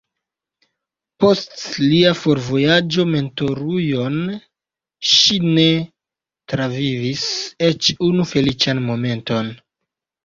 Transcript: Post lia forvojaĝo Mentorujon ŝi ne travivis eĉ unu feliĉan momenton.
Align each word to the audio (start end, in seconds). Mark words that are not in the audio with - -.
Post 1.23 1.65
lia 1.81 2.13
forvojaĝo 2.21 3.05
Mentorujon 3.17 4.17
ŝi 5.13 5.39
ne 5.59 5.69
travivis 6.55 7.27
eĉ 7.69 7.91
unu 8.09 8.29
feliĉan 8.35 8.87
momenton. 8.91 9.55